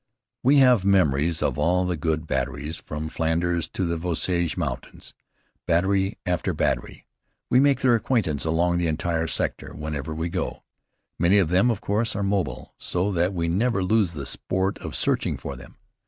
[0.41, 5.13] We have memories of all the good batteries from Flanders to the Vosges Mountains.
[5.67, 7.05] Battery after battery,
[7.51, 10.63] we make their acquaintance along the entire sector, wherever we go.
[11.19, 14.95] Many of them, of course, are mobile, so that we never lose the sport of
[14.95, 15.77] searching for them.